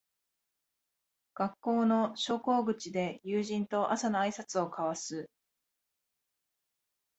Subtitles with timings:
[1.35, 5.29] 学校の昇降口で友人と朝のあいさつを交わす